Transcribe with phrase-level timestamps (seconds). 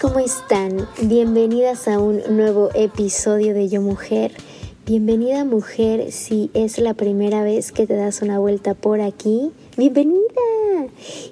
[0.00, 0.88] ¿Cómo están?
[1.02, 4.32] Bienvenidas a un nuevo episodio de Yo Mujer.
[4.86, 9.52] Bienvenida mujer si es la primera vez que te das una vuelta por aquí.
[9.76, 10.22] Bienvenida.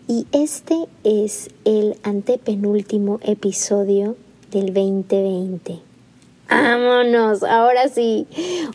[0.06, 4.16] Y este es el antepenúltimo episodio
[4.50, 5.78] del 2020.
[6.50, 8.26] Vámonos, ahora sí.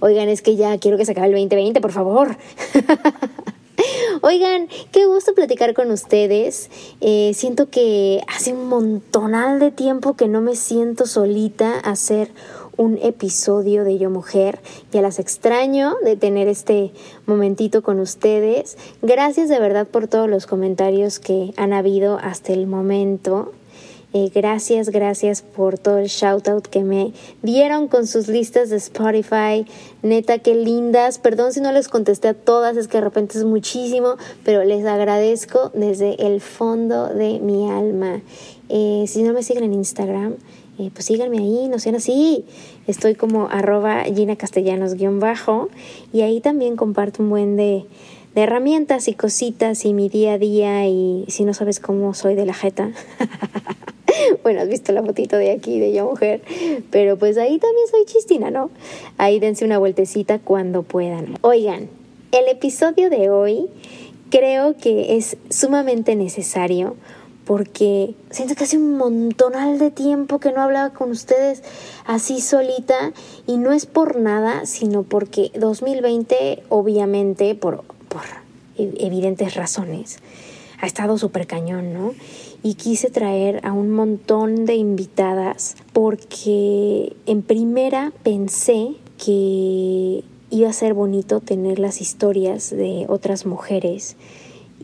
[0.01, 2.35] Oigan, es que ya quiero que se acabe el 2020, por favor.
[4.29, 6.69] Oigan, qué gusto platicar con ustedes.
[6.99, 12.31] Eh, siento que hace un montonal de tiempo que no me siento solita a hacer
[12.75, 14.59] un episodio de Yo Mujer.
[14.91, 16.91] Ya las extraño de tener este
[17.25, 18.77] momentito con ustedes.
[19.01, 23.53] Gracias de verdad por todos los comentarios que han habido hasta el momento.
[24.13, 27.13] Gracias, gracias por todo el shout out que me
[27.43, 29.65] dieron con sus listas de Spotify.
[30.01, 31.19] Neta, qué lindas.
[31.19, 34.85] Perdón si no les contesté a todas, es que de repente es muchísimo, pero les
[34.85, 38.21] agradezco desde el fondo de mi alma.
[38.69, 40.35] Eh, si no me siguen en Instagram,
[40.79, 42.45] eh, pues síganme ahí, no sean así.
[42.87, 45.69] Estoy como arroba Gina Castellanos guion bajo
[46.13, 47.85] y ahí también comparto un buen de,
[48.37, 52.35] de herramientas y cositas y mi día a día y si no sabes cómo soy
[52.35, 52.91] de la jeta.
[54.43, 56.43] bueno, has visto la fotito de aquí de yo mujer,
[56.91, 58.69] pero pues ahí también soy chistina, ¿no?
[59.17, 61.39] Ahí dense una vueltecita cuando puedan.
[61.41, 61.89] Oigan,
[62.31, 63.69] el episodio de hoy
[64.29, 66.95] creo que es sumamente necesario
[67.43, 71.63] porque siento que hace un montonal de tiempo que no hablaba con ustedes
[72.05, 73.13] así solita
[73.47, 78.23] y no es por nada, sino porque 2020 obviamente por, por
[78.77, 80.19] evidentes razones
[80.79, 82.13] ha estado súper cañón, ¿no?
[82.63, 90.73] y quise traer a un montón de invitadas porque en primera pensé que iba a
[90.73, 94.15] ser bonito tener las historias de otras mujeres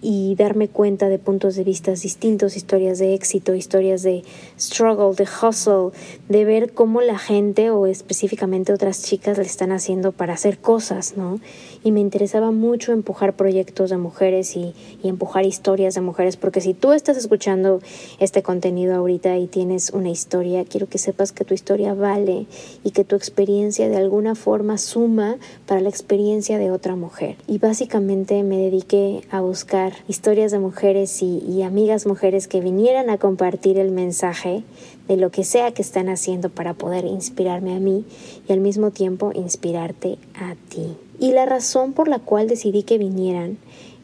[0.03, 4.23] y darme cuenta de puntos de vista distintos, historias de éxito, historias de
[4.59, 5.91] struggle, de hustle,
[6.27, 11.15] de ver cómo la gente o específicamente otras chicas le están haciendo para hacer cosas,
[11.15, 11.39] ¿no?
[11.83, 16.61] Y me interesaba mucho empujar proyectos de mujeres y, y empujar historias de mujeres, porque
[16.61, 17.81] si tú estás escuchando
[18.19, 22.45] este contenido ahorita y tienes una historia, quiero que sepas que tu historia vale
[22.83, 27.37] y que tu experiencia de alguna forma suma para la experiencia de otra mujer.
[27.47, 33.17] Y básicamente me dediqué a buscar historias de mujeres y, amigas mujeres que vinieran a
[33.17, 34.63] compartir el mensaje
[35.07, 38.05] de lo que sea que están haciendo para poder inspirarme a mí
[38.47, 40.97] y al mismo tiempo inspirarte a ti.
[41.19, 43.57] Y la razón por la cual decidí que vinieran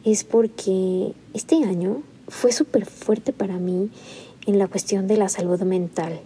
[0.04, 3.90] es porque este año fue súper fuerte para mí
[4.46, 6.20] en la cuestión de la salud mental.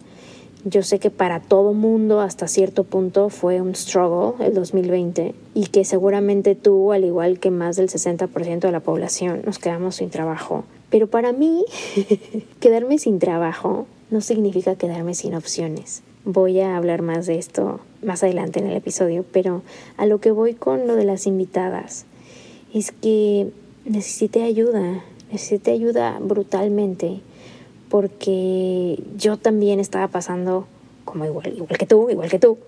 [0.67, 5.67] Yo sé que para todo mundo hasta cierto punto fue un struggle el 2020 y
[5.67, 10.09] que seguramente tú, al igual que más del 60% de la población, nos quedamos sin
[10.09, 10.65] trabajo.
[10.89, 11.67] Pero para mí,
[12.61, 16.03] quedarme sin trabajo no significa quedarme sin opciones.
[16.25, 19.63] Voy a hablar más de esto más adelante en el episodio, pero
[19.99, 22.07] a lo que voy con lo de las invitadas
[22.73, 23.51] es que
[23.85, 27.21] necesité ayuda, necesité ayuda brutalmente
[27.95, 30.67] porque yo también estaba pasando,
[31.05, 32.59] como igual, igual que tú, igual que tú,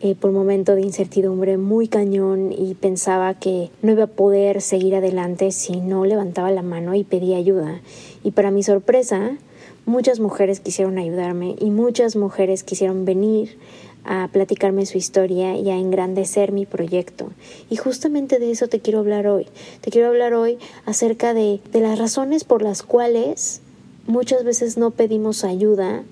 [0.00, 4.60] eh, por un momento de incertidumbre muy cañón y pensaba que no iba a poder
[4.60, 7.80] seguir adelante si no levantaba la mano y pedía ayuda.
[8.24, 9.38] Y para mi sorpresa,
[9.84, 13.56] muchas mujeres quisieron ayudarme y muchas mujeres quisieron venir
[14.02, 17.30] a platicarme su historia y a engrandecer mi proyecto.
[17.70, 19.46] Y justamente de eso te quiero hablar hoy.
[19.80, 23.60] Te quiero hablar hoy acerca de, de las razones por las cuales
[24.06, 26.02] muchas veces no pedimos ayuda.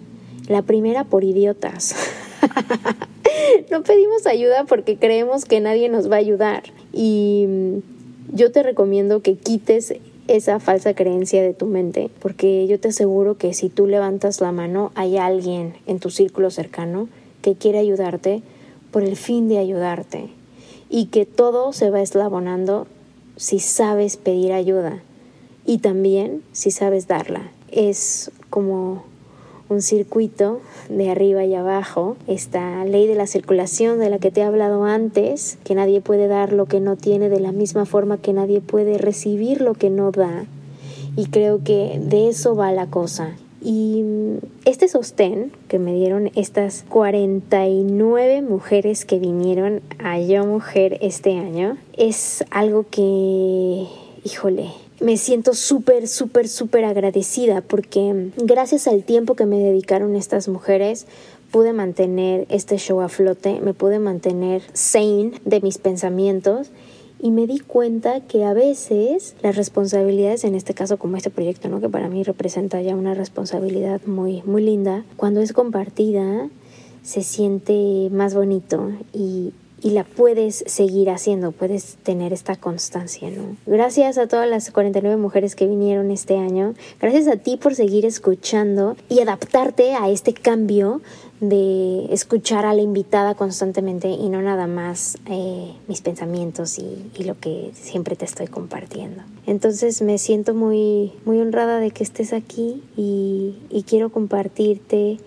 [0.49, 1.95] La primera por idiotas.
[3.71, 6.65] no pedimos ayuda porque creemos que nadie nos va a ayudar.
[6.93, 9.95] Y mm, yo te recomiendo que quites
[10.29, 14.53] esa falsa creencia de tu mente, porque yo te aseguro que si tú levantas la
[14.53, 17.09] mano, hay alguien en tu círculo cercano
[17.43, 18.43] que quiere ayudarte
[18.91, 20.29] por el fin de ayudarte
[20.89, 22.87] y que todo se va eslabonando
[23.37, 25.03] si sabes pedir ayuda
[25.67, 27.51] y también si sabes darla.
[27.75, 29.03] Es como
[29.69, 34.41] un circuito de arriba y abajo, esta ley de la circulación de la que te
[34.41, 38.19] he hablado antes, que nadie puede dar lo que no tiene de la misma forma
[38.19, 40.45] que nadie puede recibir lo que no da.
[41.17, 43.37] Y creo que de eso va la cosa.
[43.63, 44.05] Y
[44.67, 51.79] este sostén que me dieron estas 49 mujeres que vinieron a Yo Mujer este año
[51.97, 53.87] es algo que,
[54.25, 60.49] híjole, me siento súper, súper, súper agradecida porque gracias al tiempo que me dedicaron estas
[60.49, 61.07] mujeres,
[61.51, 66.71] pude mantener este show a flote, me pude mantener sane de mis pensamientos
[67.21, 71.69] y me di cuenta que a veces las responsabilidades, en este caso como este proyecto,
[71.69, 71.81] ¿no?
[71.81, 76.49] que para mí representa ya una responsabilidad muy, muy linda, cuando es compartida
[77.03, 79.53] se siente más bonito y,
[79.85, 83.55] y la puedes seguir haciendo, puedes tener esta constancia, ¿no?
[83.67, 88.07] Gracias a todas las 49 mujeres que vinieron este año, gracias a ti por seguir
[88.07, 91.03] escuchando y adaptarte a este cambio
[91.41, 97.39] de escuchar a la invitada constantemente y no nada más eh, mis pensamientos y, lo
[97.39, 99.23] que siempre te estoy compartiendo.
[99.47, 105.19] Entonces me siento muy, muy honrada de que estés aquí y quiero compartirte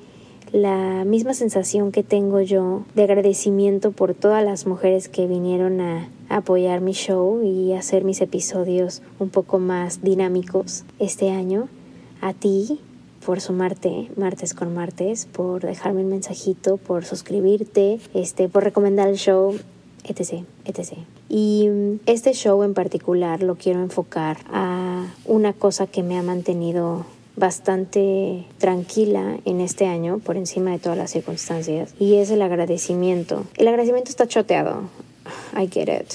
[0.52, 6.10] la misma sensación que tengo yo de agradecimiento por todas las mujeres que vinieron a
[6.30, 11.68] apoyar mi show y hacer mis episodios un poco más dinámicos este año.
[12.22, 12.80] A ti
[13.28, 19.18] por sumarte martes con martes, por dejarme un mensajito, por suscribirte, este, por recomendar el
[19.18, 19.54] show,
[20.06, 20.94] etc, etc.
[21.28, 21.68] Y
[22.06, 27.06] este show en particular lo quiero enfocar a una cosa que me ha mantenido
[27.38, 33.46] bastante tranquila en este año por encima de todas las circunstancias y es el agradecimiento.
[33.56, 34.82] El agradecimiento está choteado.
[35.56, 36.14] I get it.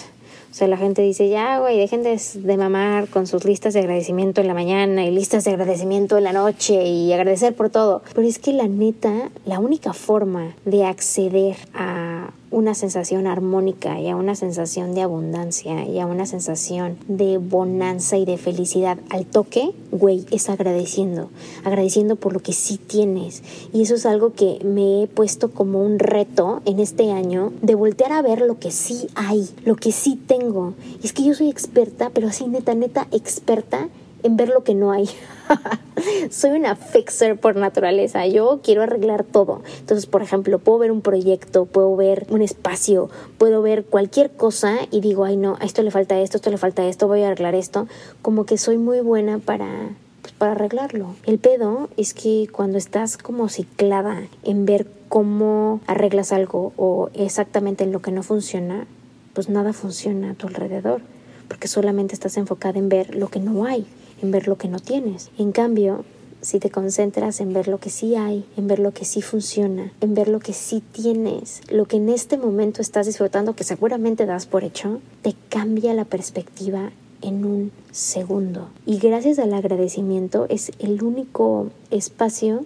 [0.51, 3.81] O sea, la gente dice, ya, güey, dejen de, de, mamar con sus listas de
[3.81, 8.03] agradecimiento en la mañana y listas de agradecimiento en la noche y agradecer por todo.
[8.15, 12.12] Pero es que la neta, la única forma de acceder a
[12.53, 18.17] una sensación armónica y a una sensación de abundancia y a una sensación de bonanza
[18.19, 21.31] y de felicidad al toque, güey, es agradeciendo,
[21.65, 23.43] agradeciendo por lo que sí tienes.
[23.73, 27.75] Y eso es algo que me he puesto como un reto en este año de
[27.75, 30.75] voltear a ver lo que sí hay, lo que sí tengo.
[31.03, 33.89] Es que yo soy experta, pero así neta, neta, experta
[34.23, 35.09] en ver lo que no hay.
[36.31, 38.27] Soy una fixer por naturaleza.
[38.27, 39.63] Yo quiero arreglar todo.
[39.81, 44.79] Entonces, por ejemplo, puedo ver un proyecto, puedo ver un espacio, puedo ver cualquier cosa
[44.91, 47.29] y digo, ay no, a esto le falta esto, esto le falta esto, voy a
[47.29, 47.87] arreglar esto.
[48.23, 49.91] Como que soy muy buena para
[50.23, 51.15] pues, para arreglarlo.
[51.25, 57.85] El pedo es que cuando estás como ciclada en ver cómo arreglas algo o exactamente
[57.85, 58.87] en lo que no funciona,
[59.35, 61.01] pues nada funciona a tu alrededor,
[61.49, 63.87] porque solamente estás enfocada en ver lo que no hay
[64.23, 65.31] en ver lo que no tienes.
[65.39, 66.05] En cambio,
[66.41, 69.93] si te concentras en ver lo que sí hay, en ver lo que sí funciona,
[70.01, 74.27] en ver lo que sí tienes, lo que en este momento estás disfrutando, que seguramente
[74.27, 76.91] das por hecho, te cambia la perspectiva
[77.21, 78.69] en un segundo.
[78.87, 82.65] Y gracias al agradecimiento es el único espacio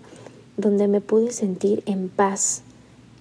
[0.57, 2.63] donde me pude sentir en paz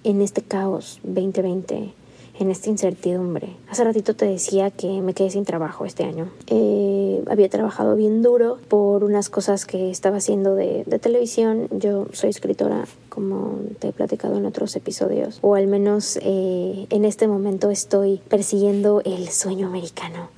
[0.04, 1.92] en este caos 2020
[2.38, 3.56] en esta incertidumbre.
[3.68, 6.30] Hace ratito te decía que me quedé sin trabajo este año.
[6.48, 11.68] Eh, había trabajado bien duro por unas cosas que estaba haciendo de, de televisión.
[11.70, 12.84] Yo soy escritora,
[13.16, 18.20] como te he platicado en otros episodios, o al menos eh, en este momento estoy
[18.28, 20.28] persiguiendo el sueño americano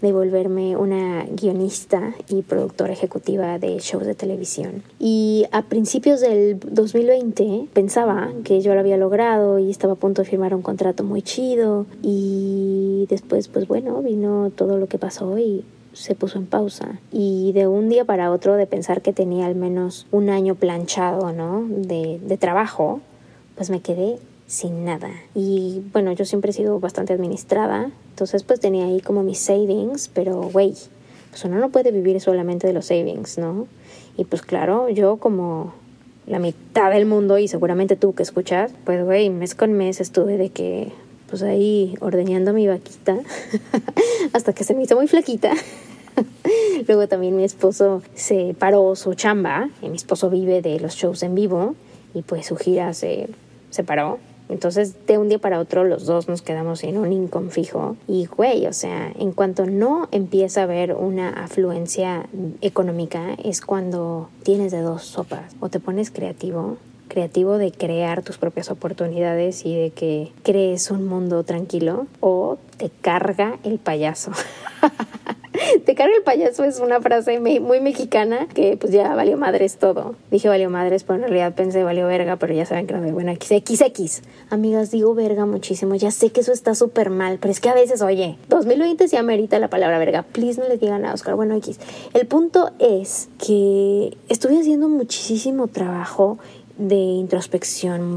[0.00, 4.84] de volverme una guionista y productora ejecutiva de shows de televisión.
[5.00, 10.22] Y a principios del 2020 pensaba que yo lo había logrado y estaba a punto
[10.22, 15.36] de firmar un contrato muy chido y después pues bueno vino todo lo que pasó
[15.40, 19.46] y se puso en pausa y de un día para otro de pensar que tenía
[19.46, 21.66] al menos un año planchado, ¿no?
[21.68, 23.00] De, de trabajo,
[23.56, 25.10] pues me quedé sin nada.
[25.34, 30.08] Y bueno, yo siempre he sido bastante administrada, entonces pues tenía ahí como mis savings,
[30.08, 30.74] pero güey,
[31.30, 33.66] pues uno no puede vivir solamente de los savings, ¿no?
[34.16, 35.74] Y pues claro, yo como
[36.26, 40.36] la mitad del mundo y seguramente tú que escuchas, pues güey, mes con mes estuve
[40.36, 40.92] de que
[41.28, 43.18] pues ahí ordeñando mi vaquita
[44.32, 45.52] hasta que se me hizo muy flaquita.
[46.88, 51.22] Luego también mi esposo se paró su chamba y mi esposo vive de los shows
[51.22, 51.74] en vivo
[52.14, 53.28] y pues su gira se,
[53.70, 54.18] se paró
[54.48, 57.96] Entonces, de un día para otro, los dos nos quedamos en un income fijo.
[58.06, 62.26] Y, güey, o sea, en cuanto no empieza a haber una afluencia
[62.62, 65.54] económica, es cuando tienes de dos sopas.
[65.60, 71.06] O te pones creativo creativo de crear tus propias oportunidades y de que crees un
[71.06, 74.32] mundo tranquilo o te carga el payaso.
[75.84, 80.14] te carga el payaso es una frase muy mexicana que pues ya valió madres todo.
[80.30, 83.12] Dije valió madres, pero en realidad pensé valió verga, pero ya saben que no de
[83.12, 84.22] buena XX.
[84.50, 85.94] Amigas, digo verga muchísimo.
[85.94, 89.18] Ya sé que eso está súper mal, pero es que a veces, oye, 2020 se
[89.18, 90.22] amerita la palabra verga.
[90.22, 91.34] Please no le digan a Oscar.
[91.34, 91.78] Bueno, X.
[92.14, 96.38] El punto es que estuve haciendo muchísimo trabajo
[96.78, 98.14] de introspección,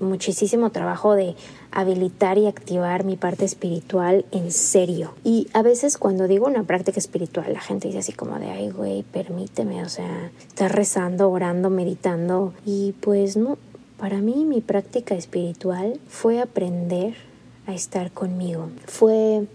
[0.00, 1.34] muchísimo trabajo de
[1.70, 5.14] habilitar y activar mi parte espiritual en serio.
[5.24, 8.70] Y a veces cuando digo una práctica espiritual, la gente dice así como de, ay,
[8.70, 12.52] güey, permíteme, o sea, estás rezando, orando, meditando.
[12.66, 13.56] Y pues no,
[13.98, 17.14] para mí mi práctica espiritual fue aprender
[17.66, 18.68] a estar conmigo.
[18.86, 19.46] Fue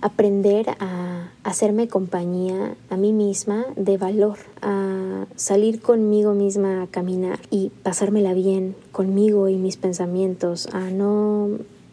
[0.00, 7.40] aprender a hacerme compañía a mí misma de valor, a salir conmigo misma a caminar
[7.50, 11.48] y pasármela bien conmigo y mis pensamientos, a no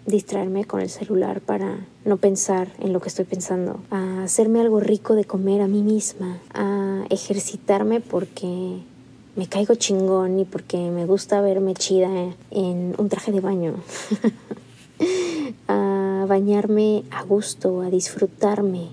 [0.05, 4.79] distraerme con el celular para no pensar en lo que estoy pensando, a hacerme algo
[4.79, 8.79] rico de comer a mí misma, a ejercitarme porque
[9.35, 12.09] me caigo chingón y porque me gusta verme chida
[12.51, 13.75] en un traje de baño.
[16.27, 18.89] bañarme a gusto, a disfrutarme.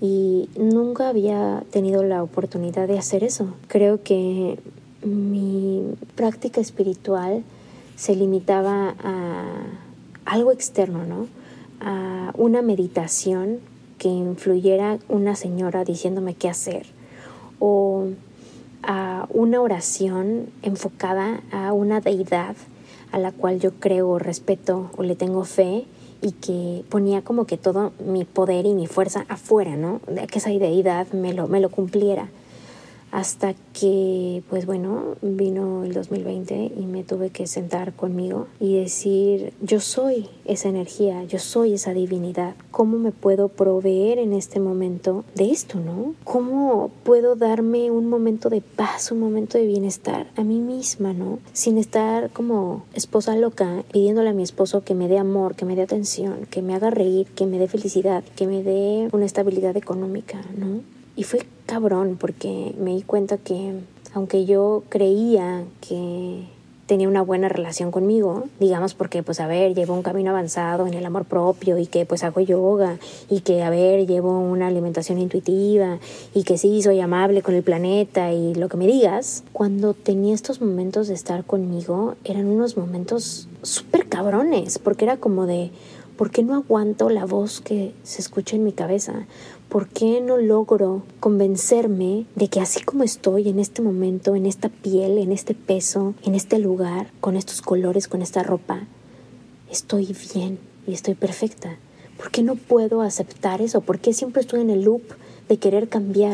[0.00, 3.54] Y nunca había tenido la oportunidad de hacer eso.
[3.68, 4.58] Creo que
[5.02, 7.44] mi práctica espiritual
[7.96, 9.44] se limitaba a
[10.24, 11.28] algo externo, ¿no?
[11.80, 13.60] A una meditación
[13.98, 16.86] que influyera una señora diciéndome qué hacer
[17.58, 18.08] o
[18.82, 22.56] a una oración enfocada a una deidad
[23.12, 25.84] a la cual yo creo, respeto o le tengo fe
[26.24, 30.00] y que ponía como que todo mi poder y mi fuerza afuera, ¿no?
[30.08, 32.28] De que esa deidad me lo, me lo cumpliera
[33.14, 39.52] hasta que, pues bueno, vino el 2020 y me tuve que sentar conmigo y decir,
[39.62, 45.24] yo soy esa energía, yo soy esa divinidad, ¿cómo me puedo proveer en este momento
[45.36, 46.16] de esto, no?
[46.24, 51.38] ¿Cómo puedo darme un momento de paz, un momento de bienestar a mí misma, no?
[51.52, 55.76] Sin estar como esposa loca pidiéndole a mi esposo que me dé amor, que me
[55.76, 59.76] dé atención, que me haga reír, que me dé felicidad, que me dé una estabilidad
[59.76, 60.80] económica, ¿no?
[61.16, 63.74] Y fue cabrón porque me di cuenta que
[64.14, 66.44] aunque yo creía que
[66.86, 70.94] tenía una buena relación conmigo, digamos porque pues a ver, llevo un camino avanzado en
[70.94, 72.98] el amor propio y que pues hago yoga
[73.30, 75.98] y que a ver, llevo una alimentación intuitiva
[76.34, 80.34] y que sí, soy amable con el planeta y lo que me digas, cuando tenía
[80.34, 85.70] estos momentos de estar conmigo eran unos momentos súper cabrones porque era como de,
[86.16, 89.26] ¿por qué no aguanto la voz que se escucha en mi cabeza?
[89.68, 94.68] ¿Por qué no logro convencerme de que así como estoy en este momento, en esta
[94.68, 98.86] piel, en este peso, en este lugar, con estos colores, con esta ropa,
[99.70, 101.78] estoy bien y estoy perfecta?
[102.16, 103.80] ¿Por qué no puedo aceptar eso?
[103.80, 105.02] ¿Por qué siempre estoy en el loop
[105.48, 106.24] de querer cambiar.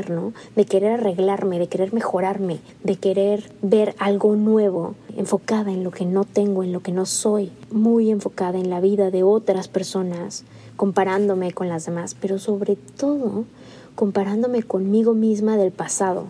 [0.56, 6.06] De querer arreglarme, de querer mejorarme, de querer ver algo nuevo, enfocada en lo que
[6.06, 10.44] no tengo, en lo que no soy, muy enfocada en la vida de otras personas,
[10.80, 13.44] comparándome con las demás, pero sobre todo
[13.96, 16.28] comparándome conmigo misma del pasado,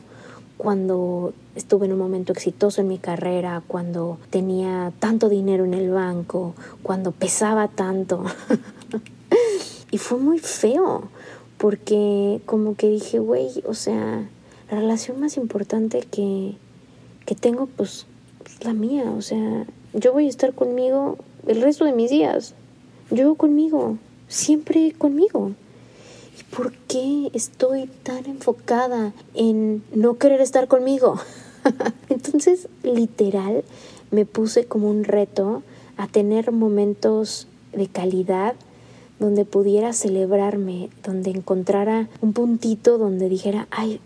[0.59, 5.93] cuando estuve en un momento exitoso en mi carrera, cuando tenía tanto dinero en el
[5.93, 8.25] banco, cuando pesaba tanto.
[9.93, 11.05] y fue muy feo,
[11.57, 14.29] porque como que dije, güey, o sea,
[14.69, 16.57] la relación más importante que,
[17.25, 18.05] que tengo, pues,
[18.47, 22.57] es la mía, o sea, yo voy a estar conmigo el resto de mis días,
[23.13, 23.97] yo conmigo,
[24.31, 25.53] siempre conmigo.
[26.39, 31.21] ¿Y por qué estoy tan enfocada en no querer estar conmigo?
[32.09, 33.65] Entonces, literal,
[34.11, 35.63] me puse como un reto
[35.99, 38.55] a tener momentos de calidad
[39.19, 44.01] donde pudiera celebrarme, donde encontrara un puntito donde dijera, ay,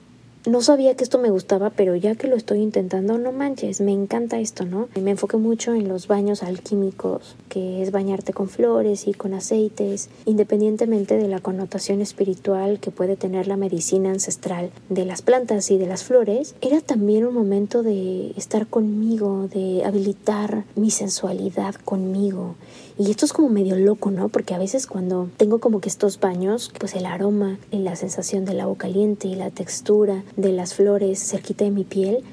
[0.46, 3.92] no sabía que esto me gustaba, pero ya que lo estoy intentando, no manches, me
[3.92, 4.88] encanta esto, ¿no?
[5.00, 10.10] Me enfoqué mucho en los baños alquímicos, que es bañarte con flores y con aceites,
[10.26, 15.78] independientemente de la connotación espiritual que puede tener la medicina ancestral de las plantas y
[15.78, 22.54] de las flores, era también un momento de estar conmigo, de habilitar mi sensualidad conmigo
[22.98, 24.28] y esto es como medio loco, ¿no?
[24.28, 28.44] Porque a veces cuando tengo como que estos baños, pues el aroma y la sensación
[28.44, 32.24] del agua caliente y la textura de las flores cerquita de mi piel,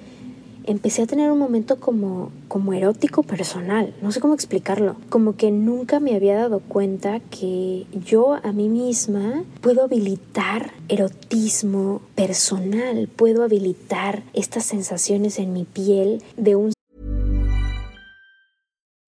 [0.65, 5.51] empecé a tener un momento como, como erótico personal, no sé cómo explicarlo, como que
[5.51, 13.43] nunca me había dado cuenta que yo a mí misma puedo habilitar erotismo personal, puedo
[13.43, 16.73] habilitar estas sensaciones en mi piel de un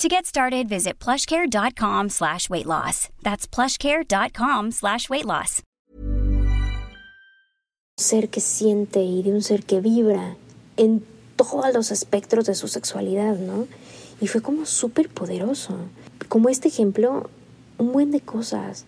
[0.00, 3.10] To get started, visit plushcare.com slash weight loss.
[3.22, 5.62] That's plushcare.com slash weight loss.
[7.98, 10.36] Ser que siente y de un ser que vibra
[10.78, 11.04] en
[11.36, 13.66] todos los espectros de su sexualidad, ¿no?
[14.22, 15.76] Y fue como súper poderoso.
[16.30, 17.28] Como este ejemplo,
[17.76, 18.86] un buen de cosas.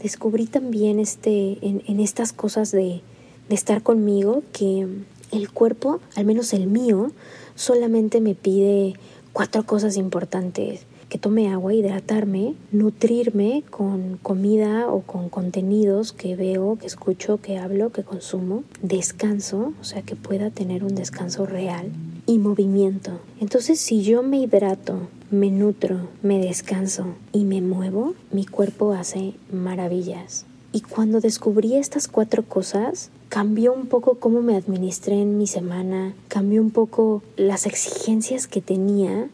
[0.00, 3.02] Descubrí también este, en, en estas cosas de,
[3.48, 4.86] de estar conmigo que
[5.32, 7.10] el cuerpo, al menos el mío,
[7.56, 8.94] solamente me pide
[9.36, 10.86] cuatro cosas importantes.
[11.10, 17.58] Que tome agua, hidratarme, nutrirme con comida o con contenidos que veo, que escucho, que
[17.58, 21.92] hablo, que consumo, descanso, o sea, que pueda tener un descanso real
[22.24, 23.20] y movimiento.
[23.38, 29.34] Entonces, si yo me hidrato, me nutro, me descanso y me muevo, mi cuerpo hace
[29.52, 30.46] maravillas.
[30.72, 36.14] Y cuando descubrí estas cuatro cosas, cambió un poco cómo me administré en mi semana,
[36.28, 39.28] cambió un poco las exigencias que tenía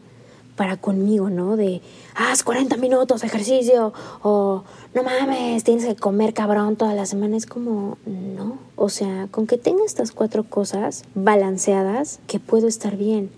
[0.55, 1.57] para conmigo, ¿no?
[1.57, 1.81] De,
[2.15, 7.37] haz 40 minutos de ejercicio o no mames, tienes que comer cabrón toda la semana.
[7.37, 8.57] Es como, no.
[8.75, 13.31] O sea, con que tenga estas cuatro cosas balanceadas, que puedo estar bien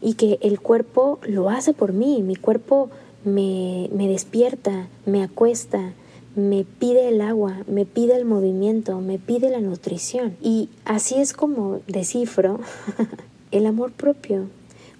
[0.00, 2.22] y que el cuerpo lo hace por mí.
[2.22, 2.90] Mi cuerpo
[3.24, 5.92] me, me despierta, me acuesta,
[6.38, 10.36] me pide el agua, me pide el movimiento, me pide la nutrición.
[10.40, 12.60] Y así es como descifro
[13.50, 14.46] el amor propio.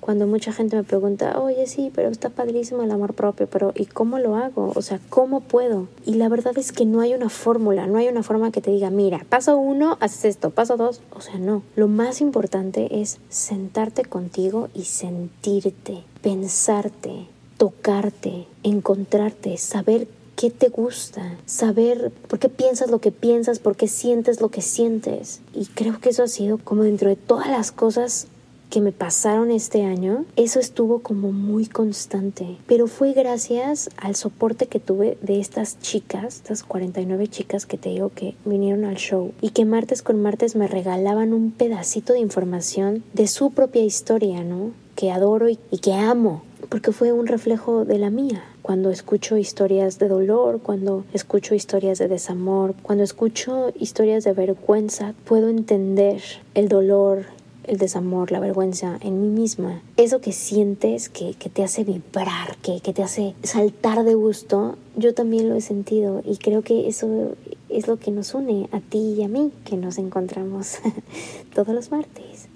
[0.01, 3.85] Cuando mucha gente me pregunta, oye, sí, pero está padrísimo el amor propio, pero ¿y
[3.85, 4.73] cómo lo hago?
[4.75, 5.89] O sea, ¿cómo puedo?
[6.07, 8.71] Y la verdad es que no hay una fórmula, no hay una forma que te
[8.71, 11.03] diga, mira, paso uno, haces esto, paso dos.
[11.15, 11.63] O sea, no.
[11.77, 17.27] Lo más importante es sentarte contigo y sentirte, pensarte,
[17.59, 23.89] tocarte, encontrarte, saber qué te gusta, saber por qué piensas lo que piensas, por qué
[23.89, 25.41] sientes lo que sientes.
[25.53, 28.29] Y creo que eso ha sido como dentro de todas las cosas
[28.71, 32.57] que me pasaron este año, eso estuvo como muy constante.
[32.69, 37.89] Pero fue gracias al soporte que tuve de estas chicas, estas 49 chicas que te
[37.89, 42.21] digo que vinieron al show y que martes con martes me regalaban un pedacito de
[42.21, 44.71] información de su propia historia, ¿no?
[44.95, 49.39] Que adoro y, y que amo, porque fue un reflejo de la mía cuando escucho
[49.39, 56.21] historias de dolor, cuando escucho historias de desamor, cuando escucho historias de vergüenza, puedo entender
[56.55, 57.25] el dolor,
[57.65, 59.81] el desamor, la vergüenza en mí misma.
[59.97, 64.77] Eso que sientes, que, que te hace vibrar, que, que te hace saltar de gusto,
[64.97, 67.37] yo también lo he sentido y creo que eso
[67.71, 70.75] es lo que nos une a ti y a mí, que nos encontramos
[71.55, 72.49] todos los martes.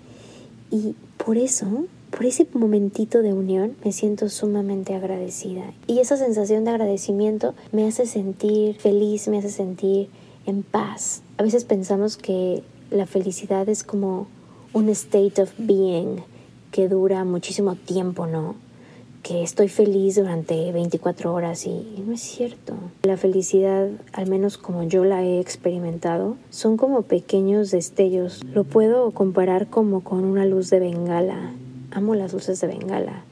[0.71, 5.73] Y por eso por ese momentito de unión me siento sumamente agradecida.
[5.87, 10.09] Y esa sensación de agradecimiento me hace sentir feliz, me hace sentir
[10.47, 11.23] en paz.
[11.39, 14.27] A veces pensamos que la felicidad es como
[14.75, 16.23] un state of being
[16.71, 18.57] que dura muchísimo tiempo, ¿no?
[19.23, 22.75] Que estoy feliz durante 24 horas y no es cierto.
[23.05, 28.43] La felicidad, al menos como yo la he experimentado, son como pequeños destellos.
[28.53, 31.53] Lo puedo comparar como con una luz de bengala
[31.93, 33.25] amo las luces de Bengala,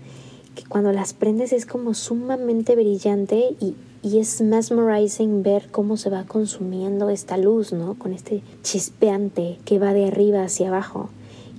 [0.55, 6.11] que cuando las prendes es como sumamente brillante y, y es mesmerizing ver cómo se
[6.11, 7.95] va consumiendo esta luz, ¿no?
[7.95, 11.11] Con este chispeante que va de arriba hacia abajo.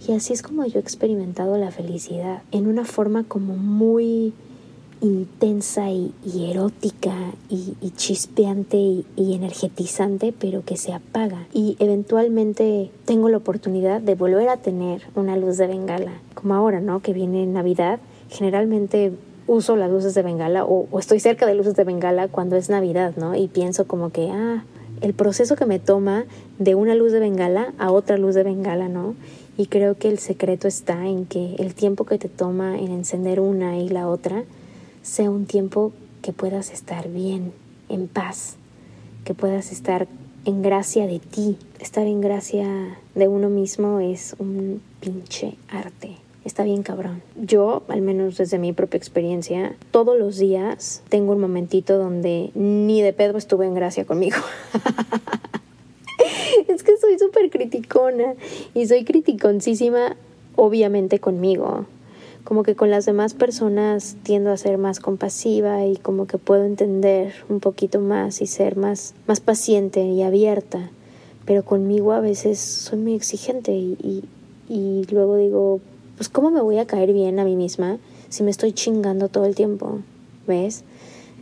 [0.08, 4.34] Y así es como yo he experimentado la felicidad, en una forma como muy
[5.02, 6.14] intensa y,
[6.50, 7.16] erótica
[7.50, 11.48] y, chispeante y, energetizante, pero que se apaga.
[11.54, 16.80] Y eventualmente tengo la oportunidad de volver a tener una luz de bengala, como ahora,
[16.80, 17.02] ¿no?
[17.02, 18.00] Que viene Navidad.
[18.30, 19.12] Generalmente
[19.48, 22.70] uso las luces de bengala o, o estoy cerca de luces de bengala cuando es
[22.70, 23.36] Navidad, ¿no?
[23.36, 24.64] Y pienso como que, ah,
[25.02, 26.26] el proceso que me toma
[26.60, 29.16] de una luz de bengala a otra luz de bengala, ¿no?
[29.58, 33.40] Y creo que el secreto está en que el tiempo que te toma en encender
[33.40, 34.44] una y la otra,
[35.02, 37.52] sea un tiempo que puedas estar bien,
[37.90, 38.56] en paz,
[39.26, 40.08] que puedas estar
[40.46, 41.58] en gracia de ti.
[41.80, 46.18] Estar en gracia de uno mismo es un pinche arte.
[46.46, 47.22] está bien cabrón.
[47.36, 53.02] Yo, al menos desde mi propia experiencia, todos los días tengo un momentito donde ni
[53.02, 54.38] de pedo estuve en gracia conmigo.
[56.68, 58.34] es que soy súper criticona
[58.74, 60.16] y soy criticoncísima,
[60.56, 61.86] obviamente conmigo.
[62.44, 66.66] Como que con las demás personas tiendo a ser más compasiva y como que puedo
[66.66, 70.90] entender un poquito más y ser más, más paciente y abierta.
[71.46, 74.24] Pero conmigo a veces soy muy exigente y,
[74.70, 75.82] y, luego digo,
[76.18, 77.98] pues ¿cómo me voy a caer bien a mí misma
[78.30, 80.00] si me estoy chingando todo el tiempo?
[80.48, 80.84] ¿Ves?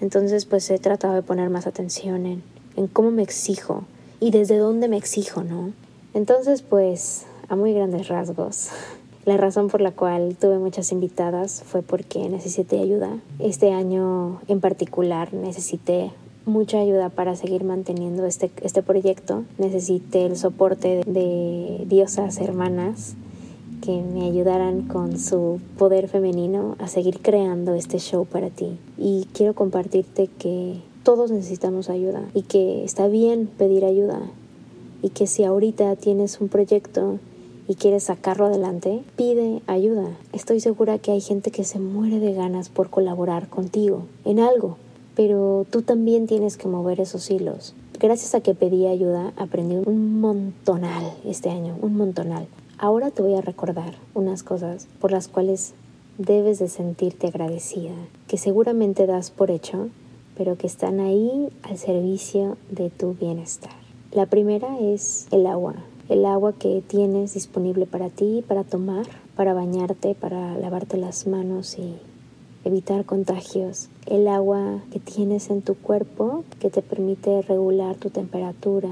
[0.01, 2.43] Entonces pues he tratado de poner más atención en,
[2.75, 3.83] en cómo me exijo
[4.19, 5.71] y desde dónde me exijo, ¿no?
[6.13, 8.69] Entonces pues a muy grandes rasgos.
[9.29, 13.19] La razón por la cual tuve muchas invitadas fue porque necesité ayuda.
[13.37, 16.09] Este año en particular necesité
[16.47, 19.43] mucha ayuda para seguir manteniendo este, este proyecto.
[19.59, 23.13] Necesité el soporte de diosas hermanas
[23.83, 28.79] que me ayudaran con su poder femenino a seguir creando este show para ti.
[28.97, 34.21] Y quiero compartirte que todos necesitamos ayuda y que está bien pedir ayuda
[35.03, 37.19] y que si ahorita tienes un proyecto
[37.69, 40.17] y quieres sacarlo adelante, pide ayuda.
[40.33, 44.77] Estoy segura que hay gente que se muere de ganas por colaborar contigo en algo,
[45.15, 47.75] pero tú también tienes que mover esos hilos.
[47.99, 52.47] Gracias a que pedí ayuda, aprendí un montonal este año, un montonal.
[52.79, 55.73] Ahora te voy a recordar unas cosas por las cuales
[56.17, 57.93] debes de sentirte agradecida,
[58.27, 59.89] que seguramente das por hecho,
[60.35, 63.73] pero que están ahí al servicio de tu bienestar.
[64.11, 65.75] La primera es el agua,
[66.09, 71.77] el agua que tienes disponible para ti, para tomar, para bañarte, para lavarte las manos
[71.77, 71.95] y
[72.65, 73.89] evitar contagios.
[74.07, 78.89] El agua que tienes en tu cuerpo que te permite regular tu temperatura.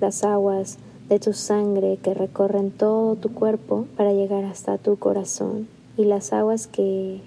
[0.00, 5.68] Las aguas de tu sangre que recorren todo tu cuerpo para llegar hasta tu corazón
[5.96, 7.20] y las aguas que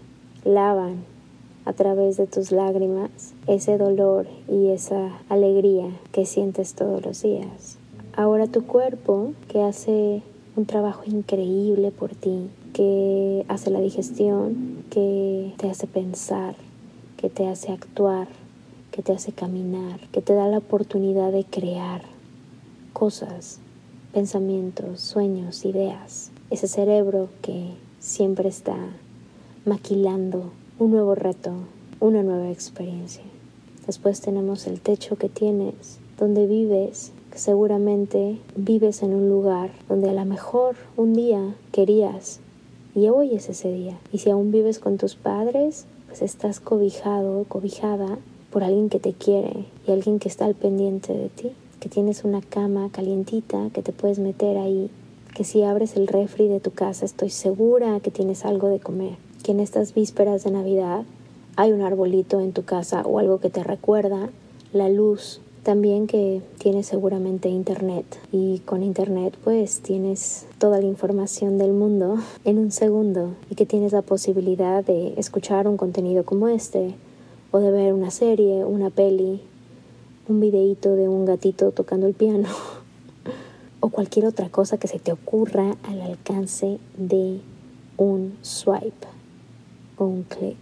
[0.43, 1.05] lavan
[1.65, 7.80] a través de tus lágrimas ese dolor y esa alegría que sientes todos los días.
[8.21, 10.21] Ahora tu cuerpo que hace
[10.55, 16.53] un trabajo increíble por ti, que hace la digestión, que te hace pensar,
[17.17, 18.27] que te hace actuar,
[18.91, 22.03] que te hace caminar, que te da la oportunidad de crear
[22.93, 23.57] cosas
[24.13, 26.29] pensamientos, sueños, ideas.
[26.51, 28.77] Ese cerebro que siempre está
[29.65, 31.53] maquilando un nuevo reto,
[31.99, 33.23] una nueva experiencia.
[33.87, 40.13] Después tenemos el techo que tienes, donde vives, seguramente vives en un lugar donde a
[40.13, 42.39] lo mejor un día querías
[42.95, 43.97] y hoy es ese día.
[44.11, 48.17] Y si aún vives con tus padres, pues estás cobijado, cobijada
[48.51, 52.23] por alguien que te quiere y alguien que está al pendiente de ti que tienes
[52.23, 54.91] una cama calientita que te puedes meter ahí,
[55.33, 59.15] que si abres el refri de tu casa estoy segura que tienes algo de comer,
[59.43, 61.05] que en estas vísperas de Navidad
[61.55, 64.29] hay un arbolito en tu casa o algo que te recuerda
[64.73, 65.41] la luz.
[65.63, 72.17] También que tienes seguramente internet y con internet pues tienes toda la información del mundo
[72.45, 76.95] en un segundo y que tienes la posibilidad de escuchar un contenido como este
[77.51, 79.41] o de ver una serie, una peli,
[80.27, 82.49] un videíto de un gatito tocando el piano
[83.81, 87.39] o cualquier otra cosa que se te ocurra al alcance de
[87.97, 89.07] un swipe
[89.99, 90.57] o un clic.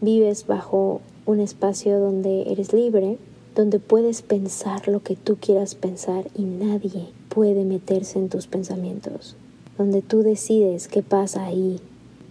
[0.00, 3.18] Vives bajo un espacio donde eres libre,
[3.54, 9.36] donde puedes pensar lo que tú quieras pensar y nadie puede meterse en tus pensamientos,
[9.76, 11.78] donde tú decides qué pasa ahí.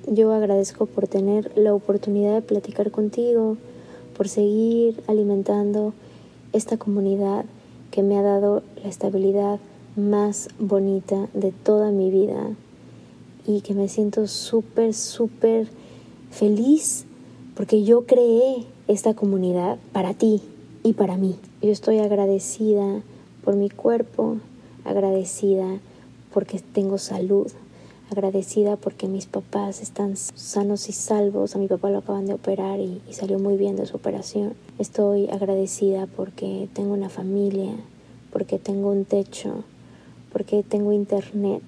[0.08, 3.58] Yo agradezco por tener la oportunidad de platicar contigo,
[4.18, 5.94] por seguir alimentando
[6.54, 7.46] esta comunidad
[7.92, 9.60] que me ha dado la estabilidad
[9.96, 12.56] más bonita de toda mi vida
[13.46, 15.68] y que me siento súper, súper
[16.32, 17.06] feliz
[17.56, 20.42] porque yo creé esta comunidad para ti
[20.84, 21.36] y para mí.
[21.62, 23.02] Yo estoy agradecida
[23.44, 24.38] por mi cuerpo,
[24.86, 25.80] agradecida
[26.34, 27.52] porque tengo salud,
[28.10, 31.56] agradecida porque mis papás están sanos y salvos.
[31.56, 34.54] A mi papá lo acaban de operar y, salió muy bien de su operación.
[34.80, 37.74] Estoy agradecida porque tengo una familia,
[38.32, 39.64] porque tengo un techo,
[40.34, 41.64] porque tengo internet,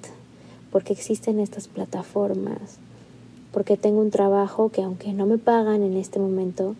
[0.71, 2.77] porque existen estas plataformas,
[3.51, 6.75] porque tengo un trabajo que aunque no me pagan en este momento,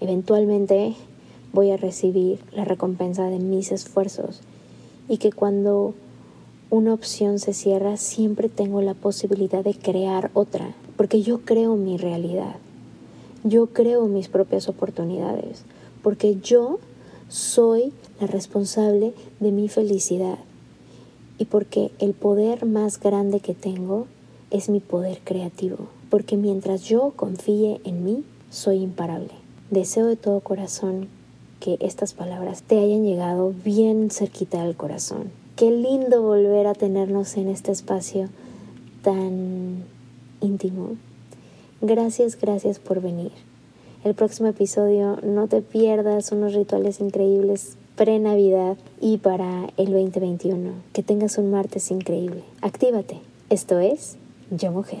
[0.00, 0.96] eventualmente
[1.56, 4.42] voy a recibir la recompensa de mis esfuerzos.
[5.08, 5.94] Y que cuando
[6.68, 11.96] una opción se cierra, siempre tengo la posibilidad de crear otra, porque yo creo mi
[11.96, 12.56] realidad,
[13.42, 15.62] yo creo mis propias oportunidades,
[16.02, 16.78] porque yo
[17.30, 20.38] soy la responsable de mi felicidad.
[21.38, 24.06] Y porque el poder más grande que tengo
[24.50, 29.32] es mi poder creativo, porque mientras yo confíe en mí, soy imparable.
[29.70, 31.08] Deseo de todo corazón
[31.60, 35.30] que estas palabras te hayan llegado bien cerquita del corazón.
[35.56, 38.28] Qué lindo volver a tenernos en este espacio
[39.02, 39.84] tan
[40.40, 40.96] íntimo.
[41.80, 43.32] Gracias, gracias por venir.
[44.04, 50.72] El próximo episodio no te pierdas unos rituales increíbles pre-Navidad y para el 2021.
[50.92, 52.44] Que tengas un martes increíble.
[52.60, 53.20] Actívate.
[53.50, 54.16] Esto es
[54.50, 55.00] Yo Mujer.